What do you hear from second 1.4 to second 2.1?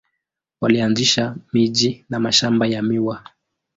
miji